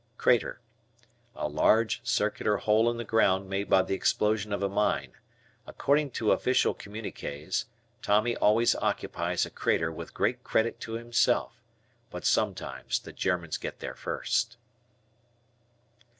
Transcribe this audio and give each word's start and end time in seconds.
Crater. 0.17 0.59
A 1.35 1.47
large 1.47 2.01
circular 2.03 2.57
hole 2.57 2.89
in 2.89 2.97
the 2.97 3.03
ground 3.03 3.47
made 3.47 3.69
by 3.69 3.83
the 3.83 3.93
explosion 3.93 4.51
of 4.51 4.63
a 4.63 4.67
mine. 4.67 5.11
According 5.67 6.09
to 6.17 6.31
Official 6.31 6.73
Communiques, 6.73 7.65
Tommy 8.01 8.35
always 8.35 8.73
occupies 8.75 9.45
a 9.45 9.51
crater 9.51 9.91
with 9.91 10.15
great 10.15 10.43
credit 10.43 10.79
to 10.79 10.93
himself. 10.93 11.61
But 12.09 12.25
sometimes 12.25 12.97
the 12.97 13.13
Germans 13.13 13.57
get 13.57 13.77
there 13.77 13.93
first. 13.93 14.57